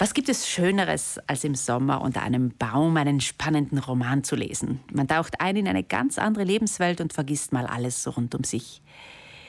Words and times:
Was 0.00 0.14
gibt 0.14 0.28
es 0.28 0.48
Schöneres, 0.48 1.18
als 1.26 1.42
im 1.42 1.56
Sommer 1.56 2.02
unter 2.02 2.22
einem 2.22 2.52
Baum 2.56 2.96
einen 2.96 3.20
spannenden 3.20 3.78
Roman 3.78 4.22
zu 4.22 4.36
lesen? 4.36 4.78
Man 4.92 5.08
taucht 5.08 5.40
ein 5.40 5.56
in 5.56 5.66
eine 5.66 5.82
ganz 5.82 6.18
andere 6.18 6.44
Lebenswelt 6.44 7.00
und 7.00 7.12
vergisst 7.12 7.52
mal 7.52 7.66
alles 7.66 8.06
rund 8.16 8.36
um 8.36 8.44
sich. 8.44 8.80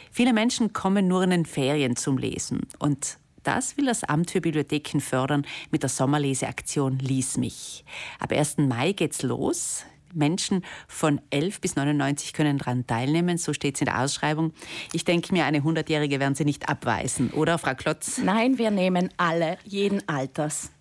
Viele 0.10 0.34
Menschen 0.34 0.74
kommen 0.74 1.08
nur 1.08 1.22
in 1.22 1.30
den 1.30 1.46
Ferien 1.46 1.96
zum 1.96 2.18
Lesen 2.18 2.62
und 2.80 3.20
das 3.44 3.78
will 3.78 3.86
das 3.86 4.04
Amt 4.04 4.32
für 4.32 4.42
Bibliotheken 4.42 5.02
fördern 5.02 5.46
mit 5.70 5.84
der 5.84 5.90
Sommerleseaktion 5.90 6.98
Lies 6.98 7.38
mich. 7.38 7.86
Ab 8.18 8.32
1. 8.32 8.58
Mai 8.58 8.94
geht's 8.94 9.22
los. 9.22 9.86
Menschen 10.14 10.64
von 10.88 11.22
11 11.30 11.62
bis 11.62 11.76
99 11.76 12.34
können 12.34 12.58
daran 12.58 12.86
teilnehmen, 12.88 13.38
so 13.38 13.54
steht 13.54 13.76
es 13.76 13.82
in 13.82 13.86
der 13.86 14.02
Ausschreibung. 14.02 14.54
Ich 14.94 15.06
denke 15.06 15.34
mir, 15.34 15.46
eine 15.46 15.60
100-Jährige 15.60 16.20
werden 16.20 16.36
Sie 16.36 16.46
nicht 16.46 16.70
abweisen, 16.70 17.32
oder, 17.32 17.58
Frau 17.58 17.76
Klotz? 17.76 18.18
Nein, 18.18 18.58
wir 18.58 18.72
nehmen 18.72 19.10
alle, 19.18 19.58
jeden 19.64 20.08
Alters. 20.08 20.72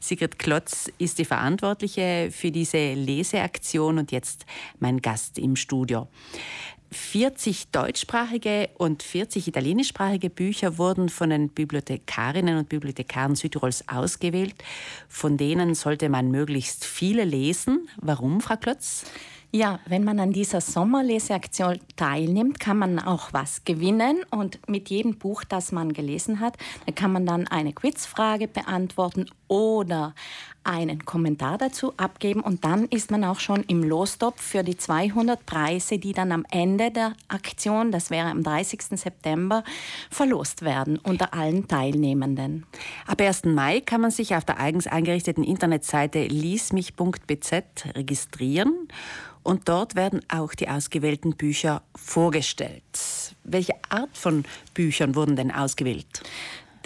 Sigrid 0.00 0.38
Klotz 0.38 0.90
ist 0.98 1.18
die 1.18 1.24
Verantwortliche 1.24 2.30
für 2.30 2.50
diese 2.50 2.94
Leseaktion 2.94 3.98
und 3.98 4.12
jetzt 4.12 4.46
mein 4.78 5.00
Gast 5.02 5.38
im 5.38 5.56
Studio. 5.56 6.08
40 6.90 7.70
deutschsprachige 7.70 8.70
und 8.78 9.02
40 9.02 9.48
italienischsprachige 9.48 10.30
Bücher 10.30 10.78
wurden 10.78 11.08
von 11.08 11.30
den 11.30 11.50
Bibliothekarinnen 11.50 12.56
und 12.56 12.68
Bibliothekaren 12.68 13.36
Südtirols 13.36 13.88
ausgewählt. 13.88 14.54
Von 15.08 15.36
denen 15.36 15.74
sollte 15.74 16.08
man 16.08 16.30
möglichst 16.30 16.84
viele 16.84 17.24
lesen. 17.24 17.88
Warum, 17.98 18.40
Frau 18.40 18.56
Klotz? 18.56 19.04
Ja, 19.50 19.80
wenn 19.86 20.04
man 20.04 20.20
an 20.20 20.32
dieser 20.32 20.60
Sommerleseaktion 20.60 21.80
teilnimmt, 21.96 22.60
kann 22.60 22.76
man 22.76 22.98
auch 22.98 23.32
was 23.32 23.64
gewinnen. 23.64 24.18
Und 24.30 24.58
mit 24.68 24.90
jedem 24.90 25.16
Buch, 25.16 25.42
das 25.42 25.72
man 25.72 25.94
gelesen 25.94 26.40
hat, 26.40 26.58
kann 26.94 27.12
man 27.12 27.24
dann 27.24 27.46
eine 27.46 27.72
Quizfrage 27.72 28.46
beantworten 28.46 29.24
oder 29.46 30.14
einen 30.64 31.06
Kommentar 31.06 31.56
dazu 31.56 31.94
abgeben. 31.96 32.42
Und 32.42 32.66
dann 32.66 32.84
ist 32.88 33.10
man 33.10 33.24
auch 33.24 33.40
schon 33.40 33.62
im 33.64 33.82
Lostopf 33.82 34.42
für 34.42 34.62
die 34.62 34.76
200 34.76 35.46
Preise, 35.46 35.98
die 35.98 36.12
dann 36.12 36.30
am 36.30 36.44
Ende 36.50 36.90
der 36.90 37.14
Aktion, 37.28 37.90
das 37.90 38.10
wäre 38.10 38.28
am 38.28 38.42
30. 38.42 39.00
September, 39.00 39.64
verlost 40.10 40.60
werden 40.60 40.98
unter 40.98 41.32
allen 41.32 41.66
Teilnehmenden. 41.66 42.66
Ab 43.06 43.22
1. 43.22 43.46
Mai 43.46 43.80
kann 43.80 44.02
man 44.02 44.10
sich 44.10 44.36
auf 44.36 44.44
der 44.44 44.60
eigens 44.60 44.86
eingerichteten 44.86 45.42
Internetseite 45.42 46.26
liesmich.bz 46.26 47.52
registrieren 47.94 48.88
und 49.48 49.66
dort 49.66 49.94
werden 49.94 50.20
auch 50.28 50.52
die 50.52 50.68
ausgewählten 50.68 51.34
Bücher 51.34 51.80
vorgestellt. 51.96 52.82
Welche 53.44 53.72
Art 53.88 54.14
von 54.14 54.44
Büchern 54.74 55.14
wurden 55.14 55.36
denn 55.36 55.50
ausgewählt? 55.50 56.22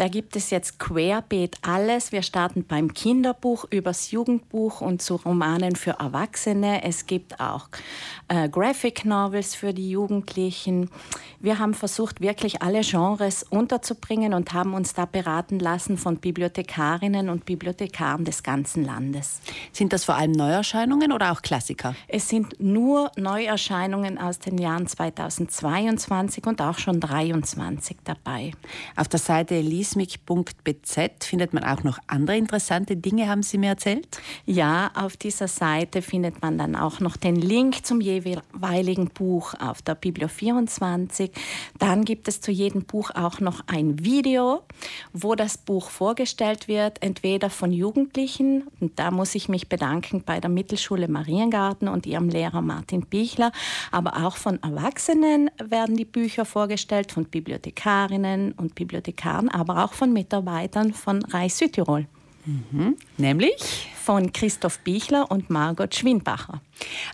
Da 0.02 0.08
gibt 0.08 0.34
es 0.34 0.50
jetzt 0.50 0.80
querbeet 0.80 1.58
alles. 1.62 2.10
Wir 2.10 2.22
starten 2.22 2.64
beim 2.64 2.92
Kinderbuch 2.92 3.66
übers 3.70 4.10
Jugendbuch 4.10 4.80
und 4.80 5.00
zu 5.00 5.14
Romanen 5.14 5.76
für 5.76 5.92
Erwachsene. 5.92 6.82
Es 6.82 7.06
gibt 7.06 7.38
auch 7.38 7.68
äh, 8.26 8.48
Graphic 8.48 9.04
Novels 9.04 9.54
für 9.54 9.72
die 9.72 9.90
Jugendlichen. 9.90 10.90
Wir 11.38 11.60
haben 11.60 11.72
versucht, 11.72 12.20
wirklich 12.20 12.62
alle 12.62 12.80
Genres 12.80 13.44
unterzubringen 13.44 14.34
und 14.34 14.52
haben 14.52 14.74
uns 14.74 14.92
da 14.92 15.06
beraten 15.06 15.60
lassen 15.60 15.96
von 15.96 16.16
Bibliothekarinnen 16.16 17.28
und 17.28 17.44
Bibliothekaren 17.44 18.24
des 18.24 18.42
ganzen 18.42 18.84
Landes. 18.84 19.40
Sind 19.70 19.92
das 19.92 20.04
vor 20.04 20.16
allem 20.16 20.32
Neuerscheinungen 20.32 21.12
oder 21.12 21.30
auch 21.30 21.42
Klassiker? 21.42 21.94
Es 22.08 22.28
sind 22.28 22.58
nur 22.58 23.12
Neuerscheinungen 23.16 24.18
aus 24.18 24.40
den 24.40 24.58
Jahren 24.58 24.88
2022 24.88 26.44
und 26.44 26.60
auch 26.60 26.78
schon 26.78 26.98
23 26.98 27.98
dabei. 28.02 28.50
Auf 28.96 29.06
der 29.06 29.20
Seite 29.20 29.60
lismik.bz 29.92 31.24
findet 31.24 31.52
man 31.52 31.64
auch 31.64 31.82
noch 31.82 31.98
andere 32.06 32.36
interessante 32.36 32.96
Dinge, 32.96 33.28
haben 33.28 33.42
Sie 33.42 33.58
mir 33.58 33.70
erzählt? 33.70 34.20
Ja, 34.46 34.90
auf 34.94 35.16
dieser 35.16 35.48
Seite 35.48 36.02
findet 36.02 36.40
man 36.42 36.58
dann 36.58 36.76
auch 36.76 37.00
noch 37.00 37.16
den 37.16 37.36
Link 37.36 37.84
zum 37.84 38.00
jeweiligen 38.00 39.08
Buch 39.08 39.54
auf 39.60 39.82
der 39.82 39.94
Biblio 39.94 40.28
24. 40.28 41.30
Dann 41.78 42.04
gibt 42.04 42.28
es 42.28 42.40
zu 42.40 42.50
jedem 42.50 42.84
Buch 42.84 43.10
auch 43.14 43.40
noch 43.40 43.62
ein 43.66 44.02
Video, 44.04 44.62
wo 45.12 45.34
das 45.34 45.58
Buch 45.58 45.90
vorgestellt 45.90 46.68
wird, 46.68 47.02
entweder 47.02 47.50
von 47.50 47.72
Jugendlichen, 47.72 48.64
und 48.80 48.98
da 48.98 49.10
muss 49.10 49.34
ich 49.34 49.48
mich 49.48 49.68
bedanken 49.68 50.22
bei 50.24 50.40
der 50.40 50.50
Mittelschule 50.50 51.08
Mariengarten 51.08 51.88
und 51.88 52.06
ihrem 52.06 52.28
Lehrer 52.28 52.62
Martin 52.62 53.02
Bichler, 53.02 53.52
aber 53.90 54.24
auch 54.26 54.36
von 54.36 54.62
Erwachsenen 54.62 55.50
werden 55.62 55.96
die 55.96 56.04
Bücher 56.04 56.44
vorgestellt, 56.44 57.12
von 57.12 57.24
Bibliothekarinnen 57.24 58.52
und 58.52 58.74
Bibliothekaren, 58.74 59.48
aber 59.48 59.71
auch 59.76 59.92
von 59.92 60.12
Mitarbeitern 60.12 60.92
von 60.92 61.24
Reich 61.24 61.54
Südtirol. 61.54 62.06
Mhm. 62.44 62.96
Nämlich? 63.18 63.88
Von 64.02 64.32
Christoph 64.32 64.80
Bichler 64.80 65.30
und 65.30 65.48
Margot 65.48 65.94
Schwinbacher. 65.94 66.60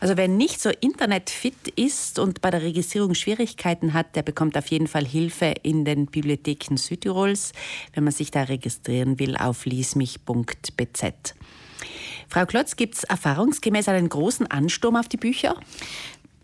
Also 0.00 0.16
wer 0.16 0.26
nicht 0.26 0.60
so 0.60 0.70
internetfit 0.70 1.68
ist 1.76 2.18
und 2.18 2.40
bei 2.40 2.50
der 2.50 2.62
Registrierung 2.62 3.14
Schwierigkeiten 3.14 3.92
hat, 3.92 4.16
der 4.16 4.22
bekommt 4.22 4.56
auf 4.56 4.68
jeden 4.68 4.86
Fall 4.86 5.04
Hilfe 5.04 5.54
in 5.62 5.84
den 5.84 6.06
Bibliotheken 6.06 6.76
Südtirols, 6.76 7.52
wenn 7.92 8.04
man 8.04 8.12
sich 8.12 8.30
da 8.30 8.44
registrieren 8.44 9.18
will 9.18 9.36
auf 9.36 9.66
liesmich.bz. 9.66 11.34
Frau 12.30 12.44
Klotz, 12.44 12.76
gibt 12.76 12.94
es 12.94 13.04
erfahrungsgemäß 13.04 13.88
einen 13.88 14.08
großen 14.08 14.46
Ansturm 14.46 14.96
auf 14.96 15.08
die 15.08 15.16
Bücher? 15.16 15.56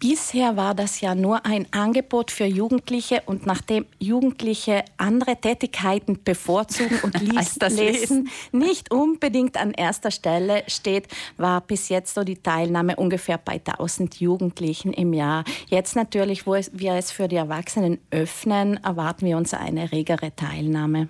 Bisher 0.06 0.58
war 0.58 0.74
das 0.74 1.00
ja 1.00 1.14
nur 1.14 1.46
ein 1.46 1.66
Angebot 1.70 2.30
für 2.30 2.44
Jugendliche 2.44 3.22
und 3.24 3.46
nachdem 3.46 3.86
Jugendliche 3.98 4.84
andere 4.98 5.36
Tätigkeiten 5.36 6.22
bevorzugen 6.22 7.00
und 7.02 7.18
lies 7.22 7.56
lesen 7.70 8.28
nicht 8.52 8.92
unbedingt 8.92 9.56
an 9.56 9.72
erster 9.72 10.10
Stelle 10.10 10.62
steht, 10.66 11.08
war 11.38 11.62
bis 11.62 11.88
jetzt 11.88 12.12
so 12.12 12.22
die 12.22 12.36
Teilnahme 12.36 12.96
ungefähr 12.96 13.38
bei 13.38 13.54
1000 13.54 14.20
Jugendlichen 14.20 14.92
im 14.92 15.14
Jahr. 15.14 15.42
Jetzt 15.68 15.96
natürlich, 15.96 16.46
wo 16.46 16.52
wir 16.52 16.92
es 16.92 17.10
für 17.10 17.26
die 17.26 17.36
Erwachsenen 17.36 17.98
öffnen, 18.10 18.76
erwarten 18.84 19.24
wir 19.24 19.38
uns 19.38 19.54
eine 19.54 19.90
regere 19.90 20.36
Teilnahme. 20.36 21.08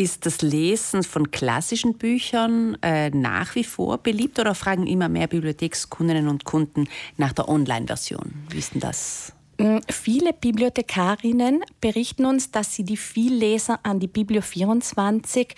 Ist 0.00 0.24
das 0.24 0.40
Lesen 0.40 1.02
von 1.02 1.30
klassischen 1.30 1.92
Büchern 1.98 2.78
äh, 2.80 3.10
nach 3.10 3.54
wie 3.54 3.64
vor 3.64 3.98
beliebt 3.98 4.38
oder 4.38 4.54
fragen 4.54 4.86
immer 4.86 5.10
mehr 5.10 5.26
Bibliothekskundinnen 5.26 6.26
und 6.26 6.46
Kunden 6.46 6.88
nach 7.18 7.34
der 7.34 7.50
Online-Version? 7.50 8.32
Wie 8.48 8.60
ist 8.60 8.72
denn 8.72 8.80
das? 8.80 9.34
Mm, 9.58 9.76
viele 9.90 10.32
Bibliothekarinnen 10.32 11.62
berichten 11.82 12.24
uns, 12.24 12.50
dass 12.50 12.74
sie 12.74 12.84
die 12.84 12.96
Vielleser 12.96 13.78
an 13.82 14.00
die 14.00 14.06
Biblio 14.06 14.40
24 14.40 15.54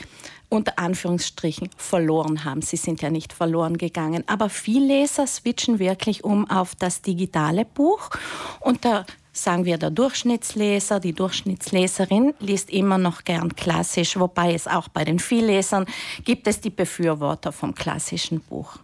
unter 0.49 0.77
Anführungsstrichen 0.77 1.71
verloren 1.77 2.45
haben. 2.45 2.63
Sie 2.63 2.77
sind 2.77 3.01
ja 3.01 3.11
nicht 3.11 3.33
verloren 3.33 3.79
gegangen. 3.79 4.25
Aber 4.27 4.49
Vielleser 4.49 5.29
switchen 5.29 5.79
wirklich 5.79 6.25
um 6.25 6.51
auf 6.51 6.75
das 6.75 7.01
digitale 7.01 7.65
Buch. 7.65 8.11
Und 8.59 8.85
da 8.85 9.07
sagen 9.33 9.65
wir, 9.65 9.79
der 9.79 9.91
Durchschnittsleser, 9.91 11.01
die 11.01 11.15
Durchschnittsleserin 11.15 12.35
liest 12.39 12.71
immer 12.71 12.99
noch 12.99 13.25
gern 13.25 13.55
klassisch, 13.57 14.19
wobei 14.19 14.55
es 14.55 14.67
auch 14.67 14.89
bei 14.89 15.05
den 15.05 15.19
Viellesern 15.19 15.87
gibt 16.25 16.47
es 16.47 16.61
die 16.61 16.71
Befürworter 16.71 17.53
vom 17.53 17.75
klassischen 17.75 18.41
Buch. 18.41 18.79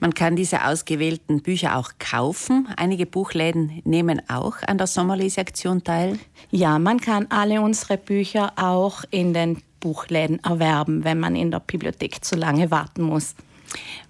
Man 0.00 0.14
kann 0.14 0.36
diese 0.36 0.64
ausgewählten 0.64 1.42
Bücher 1.42 1.76
auch 1.76 1.92
kaufen. 1.98 2.68
Einige 2.76 3.06
Buchläden 3.06 3.82
nehmen 3.84 4.22
auch 4.28 4.56
an 4.66 4.78
der 4.78 4.86
Sommerleseaktion 4.86 5.82
teil. 5.82 6.18
Ja, 6.50 6.78
man 6.78 7.00
kann 7.00 7.26
alle 7.30 7.60
unsere 7.60 7.96
Bücher 7.96 8.52
auch 8.56 9.02
in 9.10 9.34
den 9.34 9.60
Buchläden 9.80 10.42
erwerben, 10.44 11.04
wenn 11.04 11.18
man 11.18 11.34
in 11.34 11.50
der 11.50 11.60
Bibliothek 11.60 12.24
zu 12.24 12.36
lange 12.36 12.70
warten 12.70 13.02
muss. 13.02 13.34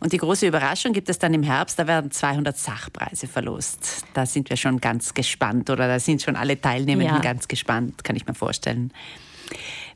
Und 0.01 0.13
die 0.13 0.19
große 0.19 0.47
Überraschung 0.47 0.93
gibt 0.93 1.09
es 1.09 1.19
dann 1.19 1.35
im 1.35 1.43
Herbst, 1.43 1.79
da 1.79 1.87
werden 1.87 2.11
200 2.11 2.57
Sachpreise 2.57 3.27
verlost. 3.27 4.05
Da 4.15 4.27
sind 4.27 4.51
wir 4.51 4.57
schon 4.57 4.81
ganz 4.81 5.15
gespannt 5.15 5.71
oder 5.71 5.89
da 5.89 5.99
sind 5.99 6.23
schon 6.23 6.37
alle 6.37 6.61
Teilnehmenden 6.61 7.17
ja. 7.17 7.23
ganz 7.23 7.49
gespannt, 7.49 8.05
kann 8.05 8.17
ich 8.17 8.27
mir 8.27 8.35
vorstellen. 8.35 8.93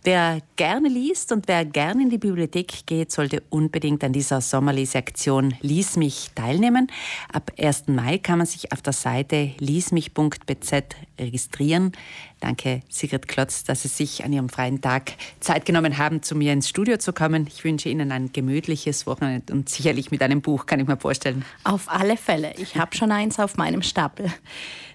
Wer 0.05 0.41
gerne 0.57 0.89
liest 0.89 1.31
und 1.31 1.47
wer 1.47 1.65
gerne 1.65 2.03
in 2.03 2.11
die 2.11 2.19
Bibliothek 2.19 2.87
geht, 2.87 3.13
sollte 3.13 3.41
unbedingt 3.51 4.03
an 4.03 4.13
dieser 4.13 4.41
Sommerleseaktion 4.41 5.55
Lies 5.61 5.97
mich 5.97 6.31
teilnehmen. 6.35 6.89
Ab 7.33 7.53
1. 7.57 7.87
Mai 7.87 8.19
kann 8.19 8.39
man 8.39 8.47
sich 8.49 8.73
auf 8.73 8.83
der 8.83 8.95
Seite 8.95 9.53
liesmich.bz 9.61 10.73
registrieren. 11.23 11.93
Danke, 12.41 12.83
Sigrid 12.89 13.29
Klotz, 13.29 13.65
dass 13.65 13.83
Sie 13.83 13.89
sich 13.89 14.25
an 14.25 14.33
Ihrem 14.33 14.49
freien 14.49 14.81
Tag 14.81 15.13
Zeit 15.41 15.65
genommen 15.65 15.99
haben, 15.99 16.23
zu 16.23 16.35
mir 16.35 16.53
ins 16.53 16.69
Studio 16.69 16.99
zu 16.99 17.13
kommen. 17.13 17.47
Ich 17.47 17.65
wünsche 17.65 17.89
Ihnen 17.89 18.13
ein 18.13 18.33
gemütliches 18.33 19.07
Wochenende 19.07 19.53
und 19.53 19.69
sicherlich 19.69 20.11
mit 20.11 20.23
einem 20.23 20.43
Buch, 20.43 20.67
kann 20.67 20.81
ich 20.81 20.87
mir 20.87 20.97
vorstellen. 20.97 21.45
Auf 21.65 21.89
alle 21.89 22.17
Fälle. 22.17 22.53
Ich 22.59 22.77
habe 22.77 22.95
schon 22.97 23.13
eins 23.13 23.39
auf 23.39 23.57
meinem 23.57 23.83
Stapel. 23.83 24.33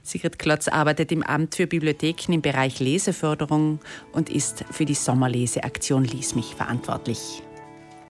Sigrid 0.03 0.39
Klotz 0.39 0.67
arbeitet 0.67 1.11
im 1.11 1.23
Amt 1.23 1.55
für 1.55 1.67
Bibliotheken 1.67 2.33
im 2.33 2.41
Bereich 2.41 2.79
Leseförderung 2.79 3.79
und 4.13 4.29
ist 4.29 4.63
für 4.71 4.85
die 4.85 4.93
Sommerleseaktion 4.93 6.05
Lies 6.05 6.35
mich 6.35 6.55
verantwortlich. 6.55 7.43